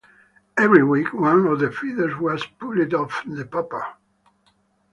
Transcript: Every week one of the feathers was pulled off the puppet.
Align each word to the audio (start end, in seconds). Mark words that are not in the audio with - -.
Every 0.57 0.83
week 0.83 1.13
one 1.13 1.45
of 1.45 1.59
the 1.59 1.69
feathers 1.71 2.17
was 2.17 2.43
pulled 2.57 2.91
off 2.95 3.21
the 3.23 3.45
puppet. 3.45 3.83